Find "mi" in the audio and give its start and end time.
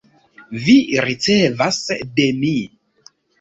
2.41-2.51